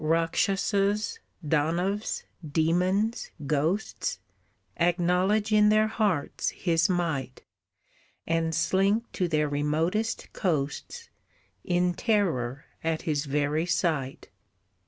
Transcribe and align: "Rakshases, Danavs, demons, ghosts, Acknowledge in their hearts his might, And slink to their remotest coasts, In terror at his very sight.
"Rakshases, 0.03 1.19
Danavs, 1.47 2.23
demons, 2.43 3.29
ghosts, 3.45 4.17
Acknowledge 4.77 5.51
in 5.53 5.69
their 5.69 5.85
hearts 5.89 6.49
his 6.49 6.89
might, 6.89 7.43
And 8.25 8.55
slink 8.55 9.11
to 9.11 9.27
their 9.27 9.47
remotest 9.47 10.33
coasts, 10.33 11.09
In 11.63 11.93
terror 11.93 12.65
at 12.83 13.03
his 13.03 13.25
very 13.27 13.67
sight. 13.67 14.29